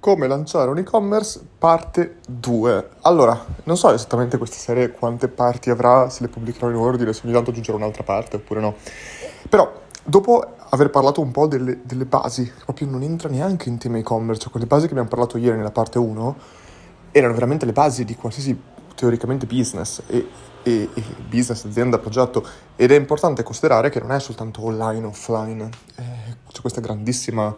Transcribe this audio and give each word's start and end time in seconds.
Come 0.00 0.26
lanciare 0.26 0.70
un 0.70 0.78
e-commerce, 0.78 1.38
parte 1.58 2.20
2. 2.26 2.88
Allora, 3.02 3.38
non 3.64 3.76
so 3.76 3.92
esattamente 3.92 4.38
questa 4.38 4.56
serie 4.56 4.92
quante 4.92 5.28
parti 5.28 5.68
avrà, 5.68 6.08
se 6.08 6.22
le 6.22 6.28
pubblicherò 6.28 6.70
in 6.70 6.76
ordine, 6.76 7.12
se 7.12 7.20
ogni 7.24 7.34
tanto 7.34 7.50
aggiungerò 7.50 7.76
un'altra 7.76 8.02
parte 8.02 8.36
oppure 8.36 8.60
no. 8.60 8.76
Però, 9.46 9.70
dopo 10.02 10.54
aver 10.70 10.88
parlato 10.88 11.20
un 11.20 11.30
po' 11.32 11.46
delle, 11.46 11.80
delle 11.82 12.06
basi, 12.06 12.50
proprio 12.64 12.88
non 12.88 13.02
entra 13.02 13.28
neanche 13.28 13.68
in 13.68 13.76
tema 13.76 13.98
e-commerce, 13.98 14.40
cioè 14.40 14.50
quelle 14.50 14.64
basi 14.64 14.86
che 14.86 14.92
abbiamo 14.92 15.10
parlato 15.10 15.36
ieri 15.36 15.58
nella 15.58 15.70
parte 15.70 15.98
1, 15.98 16.36
erano 17.10 17.34
veramente 17.34 17.66
le 17.66 17.72
basi 17.72 18.06
di 18.06 18.16
qualsiasi 18.16 18.58
teoricamente 18.94 19.44
business 19.44 20.00
e, 20.06 20.26
e, 20.62 20.88
e 20.94 21.02
business, 21.28 21.66
azienda, 21.66 21.98
progetto. 21.98 22.42
Ed 22.74 22.90
è 22.90 22.96
importante 22.96 23.42
considerare 23.42 23.90
che 23.90 24.00
non 24.00 24.12
è 24.12 24.18
soltanto 24.18 24.64
online, 24.64 25.04
offline, 25.04 25.68
eh, 25.96 26.02
c'è 26.50 26.62
questa 26.62 26.80
grandissima 26.80 27.54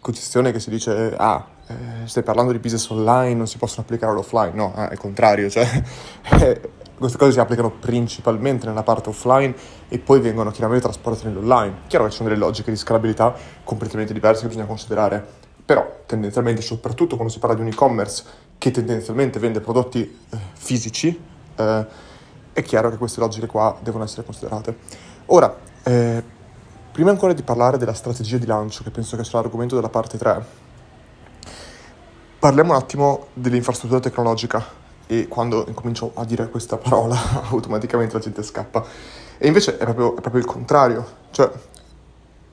concezione 0.00 0.50
che 0.50 0.58
si 0.58 0.70
dice, 0.70 1.14
ah, 1.16 1.53
eh, 1.66 2.06
stai 2.06 2.22
parlando 2.22 2.52
di 2.52 2.58
business 2.58 2.88
online, 2.90 3.34
non 3.34 3.46
si 3.46 3.58
possono 3.58 3.82
applicare 3.82 4.12
all'offline. 4.12 4.52
No, 4.52 4.72
ah, 4.74 4.88
è 4.88 4.92
il 4.92 4.98
contrario, 4.98 5.48
cioè, 5.48 5.66
eh, 6.40 6.60
queste 6.96 7.18
cose 7.18 7.32
si 7.32 7.40
applicano 7.40 7.70
principalmente 7.70 8.66
nella 8.66 8.82
parte 8.82 9.08
offline 9.08 9.54
e 9.88 9.98
poi 9.98 10.20
vengono 10.20 10.50
chiaramente 10.50 10.84
trasportate 10.84 11.28
nell'online. 11.28 11.82
Chiaro 11.86 12.04
che 12.04 12.10
ci 12.10 12.16
sono 12.18 12.28
delle 12.28 12.40
logiche 12.40 12.70
di 12.70 12.76
scalabilità 12.76 13.34
completamente 13.64 14.12
diverse 14.12 14.42
che 14.42 14.48
bisogna 14.48 14.66
considerare, 14.66 15.24
però 15.64 16.02
tendenzialmente, 16.06 16.60
soprattutto 16.60 17.16
quando 17.16 17.32
si 17.32 17.38
parla 17.38 17.56
di 17.56 17.62
un 17.62 17.68
e-commerce 17.68 18.24
che 18.58 18.70
tendenzialmente 18.70 19.38
vende 19.38 19.60
prodotti 19.60 20.00
eh, 20.02 20.38
fisici, 20.52 21.18
eh, 21.56 21.86
è 22.52 22.62
chiaro 22.62 22.90
che 22.90 22.96
queste 22.96 23.20
logiche 23.20 23.46
qua 23.46 23.76
devono 23.80 24.04
essere 24.04 24.24
considerate. 24.24 24.76
Ora, 25.26 25.56
eh, 25.82 26.22
prima 26.92 27.10
ancora 27.10 27.32
di 27.32 27.42
parlare 27.42 27.78
della 27.78 27.94
strategia 27.94 28.38
di 28.38 28.46
lancio, 28.46 28.84
che 28.84 28.90
penso 28.90 29.16
che 29.16 29.24
sia 29.24 29.40
l'argomento 29.40 29.74
della 29.74 29.88
parte 29.88 30.16
3, 30.16 30.44
Parliamo 32.44 32.72
un 32.72 32.76
attimo 32.76 33.28
dell'infrastruttura 33.32 34.00
tecnologica 34.00 34.62
e 35.06 35.28
quando 35.28 35.64
incomincio 35.66 36.10
a 36.12 36.26
dire 36.26 36.50
questa 36.50 36.76
parola 36.76 37.16
automaticamente 37.48 38.12
la 38.12 38.18
gente 38.18 38.42
scappa. 38.42 38.84
E 39.38 39.46
invece 39.46 39.78
è 39.78 39.82
proprio, 39.82 40.14
è 40.14 40.20
proprio 40.20 40.42
il 40.42 40.46
contrario, 40.46 41.06
cioè 41.30 41.50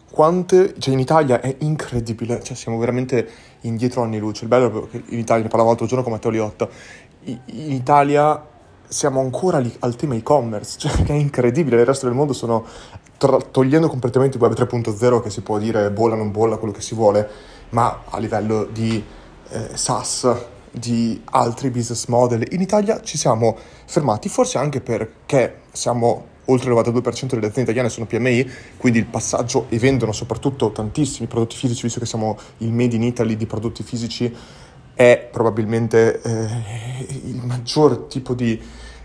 quante, 0.10 0.76
cioè 0.80 0.94
in 0.94 1.00
Italia 1.02 1.42
è 1.42 1.54
incredibile, 1.60 2.42
cioè 2.42 2.56
siamo 2.56 2.78
veramente 2.78 3.28
indietro 3.64 4.02
anni 4.04 4.18
luce. 4.18 4.44
Il 4.44 4.48
bello 4.48 4.86
è 4.86 4.90
che 4.92 5.04
in 5.08 5.20
Italia, 5.20 5.44
ne 5.44 5.50
parlavo 5.50 5.72
l'altro 5.72 5.88
giorno 5.88 6.04
con 6.04 6.14
Matteo 6.14 6.32
Liotta, 6.32 6.70
in 7.24 7.42
Italia 7.74 8.42
siamo 8.88 9.20
ancora 9.20 9.60
lì 9.60 9.76
al 9.80 9.98
tema 9.98 10.16
e-commerce, 10.16 10.80
cioè 10.80 11.04
che 11.04 11.12
è 11.12 11.18
incredibile, 11.18 11.82
il 11.82 11.86
resto 11.86 12.06
del 12.06 12.16
mondo 12.16 12.32
sono 12.32 12.66
togliendo 13.18 13.90
completamente 13.90 14.38
il 14.38 14.42
web 14.42 14.54
3.0 14.54 15.22
che 15.22 15.30
si 15.30 15.42
può 15.42 15.58
dire 15.58 15.92
bolla 15.92 16.16
non 16.16 16.32
bolla, 16.32 16.56
quello 16.56 16.74
che 16.74 16.82
si 16.82 16.96
vuole, 16.96 17.28
ma 17.72 18.04
a 18.10 18.18
livello 18.20 18.64
di 18.64 19.20
eh, 19.52 19.78
SaaS, 19.78 20.28
di 20.72 21.22
altri 21.26 21.70
business 21.70 22.06
model. 22.08 22.46
In 22.52 22.62
Italia 22.62 23.02
ci 23.02 23.18
siamo 23.18 23.58
fermati, 23.86 24.30
forse 24.30 24.58
anche 24.58 24.80
perché 24.82 25.62
siamo 25.72 26.30
oltre 26.46 26.72
il 26.72 26.78
92% 26.78 27.28
delle 27.28 27.48
aziende 27.48 27.62
italiane 27.62 27.90
sono 27.90 28.06
PMI, 28.06 28.50
quindi 28.78 29.00
il 29.00 29.06
passaggio 29.06 29.68
e 29.70 29.78
vendono 29.78 30.12
soprattutto 30.12 30.72
tantissimi 30.72 31.28
prodotti 31.28 31.56
fisici, 31.56 31.84
visto 31.84 32.00
che 32.00 32.06
siamo 32.06 32.38
il 32.60 32.72
made 32.72 32.96
in 32.96 33.04
Italy 33.04 33.36
di 33.38 33.46
prodotti 33.46 33.84
fisici, 33.84 34.34
è 34.94 35.30
probabilmente 35.32 36.22
eh, 36.22 37.08
il 37.26 37.42
maggior 37.44 38.06
tipo 38.08 38.34
di, 38.34 38.60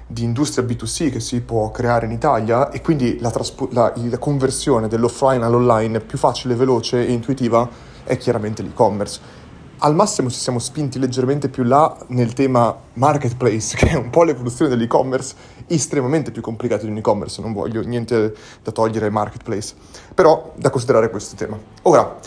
di, 0.06 0.25
industria 0.25 0.66
B2C 0.66 1.10
che 1.10 1.20
si 1.20 1.41
può 1.41 1.70
creare 1.70 2.06
in 2.06 2.12
Italia 2.12 2.70
e 2.70 2.81
quindi 2.81 3.19
la, 3.20 3.31
traspo- 3.31 3.69
la, 3.72 3.92
la 3.94 4.19
conversione 4.19 4.88
dell'offline 4.88 5.44
all'online 5.44 6.00
più 6.00 6.19
facile, 6.19 6.55
veloce 6.55 7.06
e 7.06 7.12
intuitiva 7.12 7.69
è 8.05 8.16
chiaramente 8.16 8.62
l'e-commerce 8.62 9.44
al 9.78 9.94
massimo 9.94 10.30
ci 10.30 10.38
siamo 10.38 10.58
spinti 10.58 10.98
leggermente 10.98 11.48
più 11.48 11.62
là 11.62 11.96
nel 12.08 12.32
tema 12.32 12.74
marketplace, 12.94 13.77
che 13.78 13.88
è 13.88 13.94
un 13.94 14.10
po' 14.10 14.22
l'evoluzione 14.22 14.70
dell'e-commerce, 14.70 15.34
estremamente 15.66 16.30
più 16.30 16.42
complicato 16.42 16.84
di 16.84 16.91
un 16.91 16.96
e-commerce, 16.96 17.41
non 17.42 17.52
voglio 17.52 17.82
niente 17.82 18.34
da 18.62 18.72
togliere 18.72 19.10
marketplace, 19.10 19.75
però 20.15 20.53
da 20.56 20.70
considerare 20.70 21.10
questo 21.10 21.36
tema. 21.36 21.59
Ora, 21.82 22.19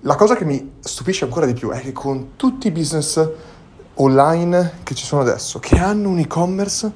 la 0.00 0.14
cosa 0.16 0.36
che 0.36 0.44
mi 0.44 0.74
stupisce 0.80 1.24
ancora 1.24 1.46
di 1.46 1.54
più 1.54 1.70
è 1.70 1.80
che 1.80 1.92
con 1.92 2.32
tutti 2.36 2.68
i 2.68 2.70
business 2.70 3.28
online 3.94 4.80
che 4.82 4.94
ci 4.94 5.04
sono 5.04 5.22
adesso, 5.22 5.58
che 5.58 5.78
hanno 5.78 6.10
un 6.10 6.18
e-commerce, 6.18 6.92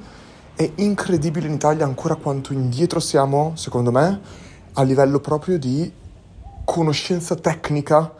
è 0.54 0.70
incredibile 0.76 1.46
in 1.46 1.54
Italia 1.54 1.84
ancora 1.84 2.16
quanto 2.16 2.52
indietro 2.52 3.00
siamo, 3.00 3.52
secondo 3.54 3.90
me, 3.90 4.20
a 4.74 4.82
livello 4.82 5.20
proprio 5.20 5.58
di 5.58 5.90
conoscenza 6.64 7.34
tecnica 7.34 8.12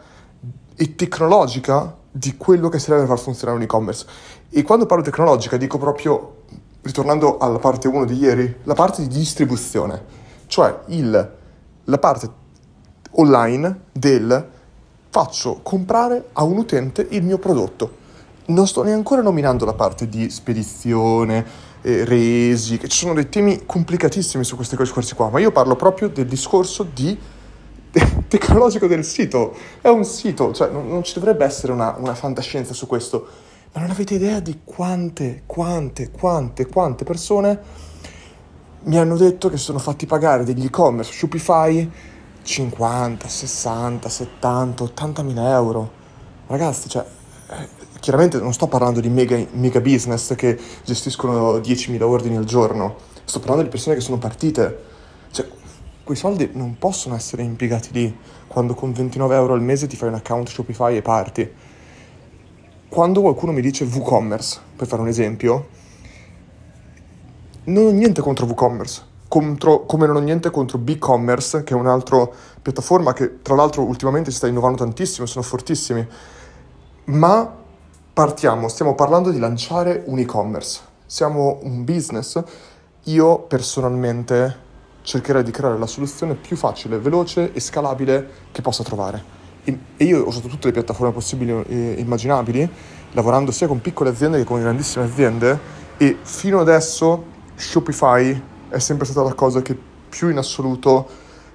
e 0.81 0.95
tecnologica 0.95 1.93
di 2.09 2.37
quello 2.37 2.69
che 2.69 2.79
serve 2.79 3.01
per 3.01 3.09
far 3.09 3.19
funzionare 3.19 3.57
un 3.57 3.63
e-commerce. 3.65 4.05
E 4.49 4.63
quando 4.63 4.85
parlo 4.85 5.03
tecnologica 5.03 5.57
dico 5.57 5.77
proprio, 5.77 6.43
ritornando 6.83 7.37
alla 7.37 7.59
parte 7.59 7.89
1 7.89 8.05
di 8.05 8.15
ieri, 8.15 8.59
la 8.63 8.75
parte 8.75 9.01
di 9.01 9.09
distribuzione, 9.09 10.01
cioè 10.47 10.73
il, 10.85 11.31
la 11.83 11.97
parte 11.97 12.29
online 13.11 13.81
del 13.91 14.47
faccio 15.09 15.59
comprare 15.63 16.29
a 16.31 16.43
un 16.43 16.59
utente 16.59 17.05
il 17.09 17.23
mio 17.23 17.39
prodotto. 17.39 17.97
Non 18.45 18.65
sto 18.65 18.81
neanche 18.81 19.17
nominando 19.17 19.65
la 19.65 19.73
parte 19.73 20.07
di 20.07 20.29
spedizione, 20.29 21.45
eh, 21.81 22.05
resi, 22.05 22.77
che 22.77 22.87
ci 22.87 22.99
sono 22.99 23.15
dei 23.15 23.27
temi 23.27 23.65
complicatissimi 23.65 24.45
su 24.45 24.55
queste 24.55 24.77
cose 24.77 25.13
qua, 25.13 25.29
ma 25.29 25.39
io 25.39 25.51
parlo 25.51 25.75
proprio 25.75 26.07
del 26.07 26.25
discorso 26.25 26.83
di 26.83 27.17
tecnologico 28.29 28.87
del 28.87 29.03
sito. 29.03 29.53
È 29.81 29.89
un 29.89 30.05
sito, 30.05 30.53
cioè 30.53 30.69
non, 30.69 30.87
non 30.87 31.03
ci 31.03 31.15
dovrebbe 31.15 31.43
essere 31.43 31.73
una, 31.73 31.95
una, 31.97 32.15
fantascienza 32.15 32.73
su 32.73 32.87
questo. 32.87 33.27
Ma 33.73 33.81
non 33.81 33.89
avete 33.89 34.13
idea 34.13 34.39
di 34.39 34.61
quante, 34.63 35.43
quante, 35.45 36.09
quante, 36.11 36.67
quante 36.67 37.03
persone 37.03 37.87
mi 38.81 38.97
hanno 38.97 39.17
detto 39.17 39.49
che 39.49 39.57
sono 39.57 39.77
fatti 39.77 40.05
pagare 40.05 40.45
degli 40.45 40.65
e-commerce 40.65 41.11
Shopify 41.11 41.91
50, 42.41 43.27
60, 43.27 44.07
70, 44.09 44.83
80 44.83 45.23
mila 45.23 45.51
euro. 45.51 45.91
Ragazzi, 46.47 46.87
cioè, 46.87 47.05
eh, 47.49 47.67
chiaramente 47.99 48.39
non 48.39 48.53
sto 48.53 48.67
parlando 48.67 49.01
di 49.01 49.09
mega, 49.09 49.37
mega 49.51 49.81
business 49.81 50.33
che 50.35 50.57
gestiscono 50.83 51.57
10.000 51.57 52.01
ordini 52.01 52.37
al 52.37 52.45
giorno, 52.45 52.95
sto 53.25 53.39
parlando 53.39 53.63
di 53.63 53.69
persone 53.69 53.95
che 53.95 54.01
sono 54.01 54.17
partite. 54.17 54.83
Cioè, 55.31 55.47
quei 56.09 56.17
soldi 56.19 56.49
non 56.53 56.75
possono 56.79 57.13
essere 57.13 57.43
impiegati 57.43 57.89
lì 57.91 58.17
quando 58.47 58.73
con 58.73 58.91
29 58.91 59.35
euro 59.35 59.53
al 59.53 59.61
mese 59.61 59.85
ti 59.85 59.95
fai 59.95 60.07
un 60.07 60.15
account 60.15 60.49
Shopify 60.49 60.97
e 60.97 61.03
parti. 61.03 61.47
Quando 62.89 63.21
qualcuno 63.21 63.51
mi 63.51 63.61
dice 63.61 63.83
WooCommerce, 63.83 64.59
per 64.75 64.87
fare 64.87 65.03
un 65.03 65.07
esempio, 65.07 65.67
non 67.65 67.85
ho 67.85 67.91
niente 67.91 68.21
contro 68.21 68.47
WooCommerce, 68.47 69.03
contro, 69.27 69.85
come 69.85 70.07
non 70.07 70.15
ho 70.15 70.19
niente 70.19 70.49
contro 70.49 70.79
BigCommerce, 70.79 71.63
che 71.63 71.75
è 71.75 71.77
un'altra 71.77 72.27
piattaforma 72.59 73.13
che 73.13 73.43
tra 73.43 73.53
l'altro 73.53 73.83
ultimamente 73.83 74.31
si 74.31 74.37
sta 74.37 74.47
innovando 74.47 74.79
tantissimo, 74.79 75.27
sono 75.27 75.43
fortissimi. 75.43 76.07
Ma 77.03 77.55
partiamo, 78.11 78.67
stiamo 78.67 78.95
parlando 78.95 79.29
di 79.29 79.37
lanciare 79.37 80.01
un 80.07 80.17
e-commerce. 80.17 80.79
Siamo 81.05 81.59
un 81.61 81.83
business. 81.83 82.41
Io 83.03 83.41
personalmente 83.41 84.67
cercherei 85.01 85.43
di 85.43 85.51
creare 85.51 85.77
la 85.77 85.87
soluzione 85.87 86.35
più 86.35 86.55
facile, 86.55 86.99
veloce 86.99 87.53
e 87.53 87.59
scalabile 87.59 88.29
che 88.51 88.61
possa 88.61 88.83
trovare. 88.83 89.37
E 89.63 90.03
io 90.03 90.23
ho 90.23 90.27
usato 90.27 90.47
tutte 90.47 90.67
le 90.67 90.73
piattaforme 90.73 91.13
possibili 91.13 91.51
e 91.67 91.95
immaginabili, 91.99 92.67
lavorando 93.11 93.51
sia 93.51 93.67
con 93.67 93.81
piccole 93.81 94.09
aziende 94.09 94.37
che 94.37 94.43
con 94.43 94.59
grandissime 94.59 95.05
aziende 95.05 95.59
e 95.97 96.17
fino 96.21 96.59
adesso 96.59 97.23
Shopify 97.55 98.41
è 98.69 98.79
sempre 98.79 99.05
stata 99.05 99.27
la 99.27 99.33
cosa 99.33 99.61
che 99.61 99.77
più 100.09 100.29
in 100.29 100.37
assoluto 100.37 101.07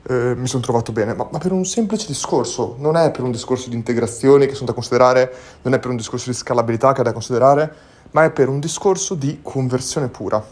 eh, 0.06 0.34
mi 0.36 0.46
sono 0.46 0.62
trovato 0.62 0.92
bene, 0.92 1.14
ma, 1.14 1.26
ma, 1.30 1.38
per 1.38 1.52
un 1.52 1.64
semplice 1.64 2.06
discorso, 2.06 2.76
non 2.78 2.96
è 2.96 3.10
per 3.10 3.22
un 3.22 3.30
discorso 3.30 3.70
di 3.70 3.74
integrazione 3.74 4.46
che 4.46 4.54
sono 4.54 4.66
da 4.66 4.74
considerare, 4.74 5.32
non 5.62 5.74
è 5.74 5.78
per 5.78 5.90
un 5.90 5.96
discorso 5.96 6.30
di 6.30 6.36
scalabilità 6.36 6.92
che 6.92 7.00
è 7.00 7.04
da 7.04 7.12
considerare, 7.12 7.74
ma 8.10 8.24
è 8.24 8.30
per 8.30 8.48
un 8.48 8.60
discorso 8.60 9.14
di 9.14 9.40
conversione 9.42 10.08
pura. 10.08 10.44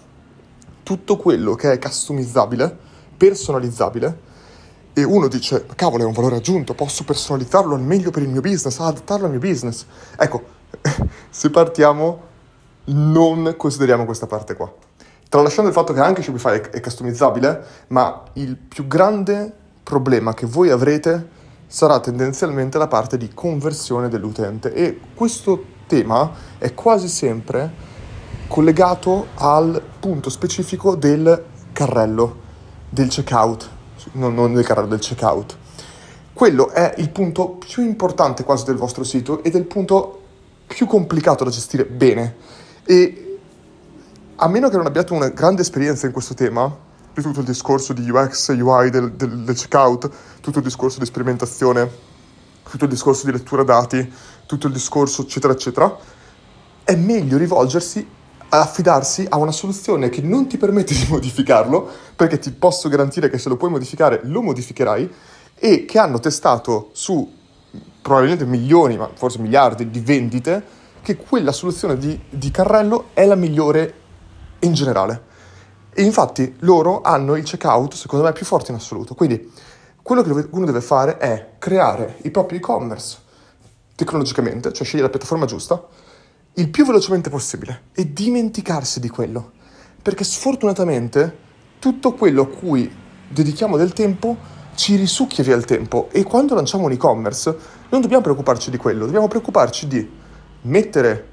Tutto 0.82 1.16
quello 1.16 1.54
che 1.54 1.72
è 1.72 1.78
customizzabile 1.78 2.90
personalizzabile 3.22 4.30
e 4.92 5.04
uno 5.04 5.28
dice, 5.28 5.64
cavolo, 5.76 6.02
è 6.02 6.06
un 6.06 6.12
valore 6.12 6.36
aggiunto, 6.36 6.74
posso 6.74 7.04
personalizzarlo 7.04 7.74
al 7.74 7.80
meglio 7.80 8.10
per 8.10 8.22
il 8.22 8.28
mio 8.28 8.40
business, 8.40 8.80
adattarlo 8.80 9.26
al 9.26 9.30
mio 9.30 9.38
business. 9.38 9.86
Ecco, 10.18 10.42
se 11.30 11.50
partiamo, 11.50 12.20
non 12.86 13.54
consideriamo 13.56 14.04
questa 14.04 14.26
parte 14.26 14.54
qua. 14.54 14.72
Tralasciando 15.28 15.70
il 15.70 15.76
fatto 15.76 15.92
che 15.92 16.00
anche 16.00 16.20
Shopify 16.20 16.60
è 16.60 16.80
customizzabile, 16.80 17.64
ma 17.88 18.22
il 18.34 18.56
più 18.56 18.88
grande 18.88 19.50
problema 19.84 20.34
che 20.34 20.46
voi 20.46 20.70
avrete 20.70 21.40
sarà 21.66 22.00
tendenzialmente 22.00 22.76
la 22.76 22.88
parte 22.88 23.16
di 23.16 23.30
conversione 23.32 24.08
dell'utente 24.08 24.74
e 24.74 25.00
questo 25.14 25.64
tema 25.86 26.30
è 26.58 26.74
quasi 26.74 27.08
sempre 27.08 27.91
collegato 28.52 29.28
al 29.36 29.82
punto 29.98 30.28
specifico 30.28 30.94
del 30.94 31.42
carrello 31.72 32.40
del 32.90 33.08
checkout, 33.08 33.70
non, 34.12 34.34
non 34.34 34.52
del 34.52 34.62
carrello, 34.62 34.88
del 34.88 34.98
checkout. 34.98 35.56
Quello 36.34 36.68
è 36.68 36.92
il 36.98 37.08
punto 37.08 37.52
più 37.52 37.82
importante 37.82 38.44
quasi 38.44 38.66
del 38.66 38.76
vostro 38.76 39.04
sito 39.04 39.42
ed 39.42 39.54
è 39.54 39.56
il 39.56 39.64
punto 39.64 40.20
più 40.66 40.84
complicato 40.84 41.44
da 41.44 41.50
gestire 41.50 41.86
bene. 41.86 42.36
E 42.84 43.38
a 44.36 44.48
meno 44.48 44.68
che 44.68 44.76
non 44.76 44.84
abbiate 44.84 45.14
una 45.14 45.28
grande 45.28 45.62
esperienza 45.62 46.04
in 46.04 46.12
questo 46.12 46.34
tema, 46.34 46.70
di 47.14 47.22
tutto 47.22 47.40
il 47.40 47.46
discorso 47.46 47.94
di 47.94 48.06
UX, 48.06 48.48
UI 48.48 48.90
del, 48.90 49.12
del, 49.12 49.44
del 49.44 49.56
checkout, 49.56 50.10
tutto 50.42 50.58
il 50.58 50.64
discorso 50.64 50.98
di 50.98 51.06
sperimentazione, 51.06 51.90
tutto 52.68 52.84
il 52.84 52.90
discorso 52.90 53.24
di 53.24 53.32
lettura 53.32 53.62
dati, 53.62 54.12
tutto 54.44 54.66
il 54.66 54.74
discorso 54.74 55.22
eccetera 55.22 55.54
eccetera, 55.54 55.96
è 56.84 56.94
meglio 56.96 57.38
rivolgersi 57.38 58.20
affidarsi 58.60 59.26
a 59.28 59.36
una 59.36 59.52
soluzione 59.52 60.08
che 60.08 60.20
non 60.20 60.46
ti 60.46 60.58
permette 60.58 60.94
di 60.94 61.06
modificarlo, 61.10 61.88
perché 62.14 62.38
ti 62.38 62.50
posso 62.52 62.88
garantire 62.88 63.30
che 63.30 63.38
se 63.38 63.48
lo 63.48 63.56
puoi 63.56 63.70
modificare 63.70 64.20
lo 64.24 64.42
modificherai, 64.42 65.10
e 65.54 65.84
che 65.84 65.98
hanno 65.98 66.18
testato 66.18 66.90
su 66.92 67.40
probabilmente 68.02 68.44
milioni, 68.44 68.96
ma 68.96 69.08
forse 69.14 69.38
miliardi 69.38 69.90
di 69.90 70.00
vendite, 70.00 70.80
che 71.02 71.16
quella 71.16 71.52
soluzione 71.52 71.96
di, 71.96 72.20
di 72.28 72.50
carrello 72.50 73.10
è 73.12 73.24
la 73.26 73.34
migliore 73.34 73.94
in 74.60 74.72
generale. 74.72 75.30
E 75.94 76.02
infatti 76.02 76.56
loro 76.60 77.00
hanno 77.02 77.36
il 77.36 77.44
checkout, 77.44 77.94
secondo 77.94 78.24
me, 78.24 78.32
più 78.32 78.44
forte 78.44 78.70
in 78.70 78.76
assoluto. 78.76 79.14
Quindi 79.14 79.50
quello 80.02 80.22
che 80.22 80.48
uno 80.50 80.66
deve 80.66 80.80
fare 80.80 81.16
è 81.18 81.50
creare 81.58 82.16
i 82.22 82.30
propri 82.30 82.56
e-commerce 82.56 83.18
tecnologicamente, 83.94 84.72
cioè 84.72 84.84
scegliere 84.84 85.06
la 85.06 85.12
piattaforma 85.12 85.44
giusta, 85.46 85.86
il 86.54 86.68
più 86.68 86.84
velocemente 86.84 87.30
possibile 87.30 87.84
e 87.94 88.12
dimenticarsi 88.12 89.00
di 89.00 89.08
quello. 89.08 89.52
Perché 90.02 90.24
sfortunatamente 90.24 91.38
tutto 91.78 92.12
quello 92.12 92.42
a 92.42 92.48
cui 92.48 92.90
dedichiamo 93.28 93.76
del 93.76 93.92
tempo 93.92 94.36
ci 94.74 94.96
risucchia 94.96 95.44
via 95.44 95.56
il 95.56 95.64
tempo 95.64 96.08
e 96.12 96.22
quando 96.22 96.54
lanciamo 96.54 96.84
un 96.84 96.92
e-commerce 96.92 97.56
non 97.90 98.00
dobbiamo 98.00 98.22
preoccuparci 98.22 98.70
di 98.70 98.76
quello, 98.76 99.04
dobbiamo 99.04 99.28
preoccuparci 99.28 99.86
di 99.86 100.10
mettere 100.62 101.28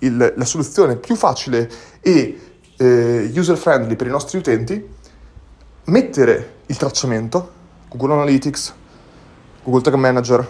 il, 0.00 0.34
la 0.36 0.44
soluzione 0.44 0.96
più 0.96 1.16
facile 1.16 1.70
e 2.00 2.40
eh, 2.76 3.32
user 3.34 3.56
friendly 3.56 3.96
per 3.96 4.06
i 4.06 4.10
nostri 4.10 4.38
utenti, 4.38 4.84
mettere 5.84 6.54
il 6.66 6.76
tracciamento, 6.76 7.52
Google 7.88 8.14
Analytics, 8.14 8.74
Google 9.62 9.82
Tag 9.82 9.94
Manager, 9.94 10.48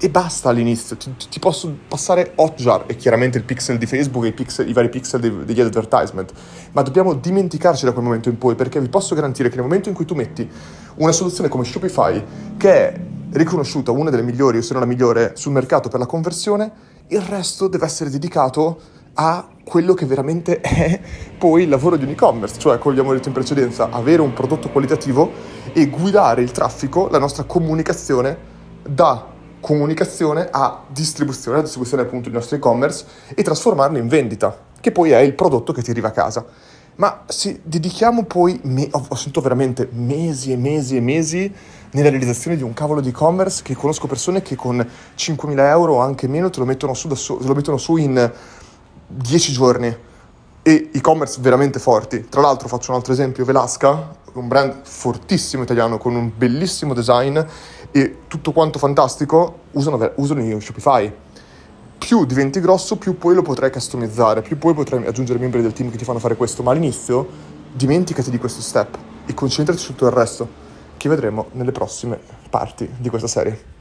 e 0.00 0.10
basta 0.10 0.50
all'inizio, 0.50 0.96
ti, 0.96 1.12
ti, 1.28 1.38
posso 1.40 1.76
passare 1.88 2.32
Hotjar 2.36 2.84
e 2.86 2.94
chiaramente 2.94 3.36
il 3.36 3.44
pixel 3.44 3.78
di 3.78 3.86
Facebook 3.86 4.24
e 4.24 4.28
i, 4.28 4.32
pixel, 4.32 4.68
i 4.68 4.72
vari 4.72 4.88
pixel 4.88 5.20
dei, 5.20 5.44
degli 5.44 5.60
advertisement, 5.60 6.32
ma 6.72 6.82
dobbiamo 6.82 7.14
dimenticarci 7.14 7.84
da 7.84 7.90
quel 7.92 8.04
momento 8.04 8.28
in 8.28 8.38
poi 8.38 8.54
perché 8.54 8.80
vi 8.80 8.88
posso 8.88 9.16
garantire 9.16 9.48
che 9.48 9.56
nel 9.56 9.64
momento 9.64 9.88
in 9.88 9.96
cui 9.96 10.04
tu 10.04 10.14
metti 10.14 10.48
una 10.96 11.10
soluzione 11.10 11.48
come 11.48 11.64
Shopify, 11.64 12.22
che 12.56 12.70
è 12.70 13.00
riconosciuta 13.32 13.90
una 13.90 14.10
delle 14.10 14.22
migliori 14.22 14.58
o 14.58 14.62
se 14.62 14.72
non 14.72 14.82
la 14.82 14.88
migliore 14.88 15.32
sul 15.34 15.52
mercato 15.52 15.88
per 15.88 15.98
la 15.98 16.06
conversione, 16.06 16.70
il 17.08 17.20
resto 17.20 17.66
deve 17.66 17.84
essere 17.84 18.08
dedicato 18.08 18.80
a 19.14 19.48
quello 19.64 19.94
che 19.94 20.06
veramente 20.06 20.60
è 20.62 21.00
poi 21.36 21.64
il 21.64 21.68
lavoro 21.68 21.96
di 21.96 22.04
un 22.04 22.10
e-commerce, 22.10 22.56
cioè 22.58 22.78
come 22.78 22.94
abbiamo 22.94 23.12
detto 23.12 23.26
in 23.26 23.34
precedenza, 23.34 23.90
avere 23.90 24.22
un 24.22 24.32
prodotto 24.32 24.70
qualitativo 24.70 25.30
e 25.72 25.86
guidare 25.86 26.40
il 26.40 26.52
traffico, 26.52 27.08
la 27.08 27.18
nostra 27.18 27.42
comunicazione 27.42 28.56
da 28.88 29.36
comunicazione 29.60 30.48
a 30.50 30.82
distribuzione, 30.88 31.56
la 31.58 31.62
distribuzione 31.62 32.02
appunto 32.02 32.28
del 32.28 32.38
nostro 32.38 32.56
e-commerce 32.56 33.04
e 33.34 33.42
trasformarlo 33.42 33.98
in 33.98 34.08
vendita, 34.08 34.56
che 34.80 34.92
poi 34.92 35.10
è 35.10 35.18
il 35.18 35.34
prodotto 35.34 35.72
che 35.72 35.82
ti 35.82 35.90
arriva 35.90 36.08
a 36.08 36.12
casa. 36.12 36.44
Ma 36.96 37.22
se 37.26 37.60
dedichiamo 37.62 38.24
poi, 38.24 38.60
me- 38.64 38.88
ho 38.90 39.14
sentito 39.14 39.40
veramente 39.40 39.88
mesi 39.92 40.50
e 40.50 40.56
mesi 40.56 40.96
e 40.96 41.00
mesi 41.00 41.52
nella 41.92 42.10
realizzazione 42.10 42.56
di 42.56 42.62
un 42.62 42.72
cavolo 42.72 43.00
di 43.00 43.10
e-commerce 43.10 43.62
che 43.62 43.74
conosco 43.74 44.06
persone 44.06 44.42
che 44.42 44.56
con 44.56 44.84
5.000 45.16 45.58
euro 45.68 45.94
o 45.94 46.00
anche 46.00 46.26
meno 46.26 46.50
te 46.50 46.58
lo 46.58 46.64
mettono 46.64 46.94
su, 46.94 47.12
so- 47.14 47.38
lo 47.40 47.54
mettono 47.54 47.76
su 47.76 47.96
in 47.96 48.30
10 49.06 49.52
giorni 49.52 49.96
e 50.68 50.90
e-commerce 50.92 51.40
veramente 51.40 51.78
forti. 51.78 52.28
Tra 52.28 52.42
l'altro 52.42 52.68
faccio 52.68 52.90
un 52.90 52.98
altro 52.98 53.14
esempio, 53.14 53.42
Velasca, 53.46 54.14
un 54.34 54.48
brand 54.48 54.82
fortissimo 54.82 55.62
italiano 55.62 55.96
con 55.96 56.14
un 56.14 56.30
bellissimo 56.36 56.92
design 56.92 57.38
e 57.90 58.18
tutto 58.28 58.52
quanto 58.52 58.78
fantastico, 58.78 59.60
usano, 59.72 60.12
usano 60.16 60.60
Shopify. 60.60 61.10
Più 61.96 62.26
diventi 62.26 62.60
grosso, 62.60 62.96
più 62.96 63.16
poi 63.16 63.34
lo 63.34 63.40
potrai 63.40 63.72
customizzare, 63.72 64.42
più 64.42 64.58
poi 64.58 64.74
potrai 64.74 65.06
aggiungere 65.06 65.38
membri 65.38 65.62
del 65.62 65.72
team 65.72 65.90
che 65.90 65.96
ti 65.96 66.04
fanno 66.04 66.18
fare 66.18 66.36
questo, 66.36 66.62
ma 66.62 66.72
all'inizio 66.72 67.26
dimenticati 67.72 68.28
di 68.28 68.36
questo 68.36 68.60
step 68.60 68.94
e 69.24 69.32
concentrati 69.32 69.80
su 69.80 69.92
tutto 69.92 70.04
il 70.04 70.12
resto, 70.12 70.46
che 70.98 71.08
vedremo 71.08 71.46
nelle 71.52 71.72
prossime 71.72 72.20
parti 72.50 72.86
di 72.98 73.08
questa 73.08 73.26
serie. 73.26 73.77